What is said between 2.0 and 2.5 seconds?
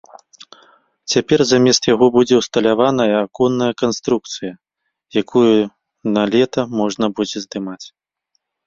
будзе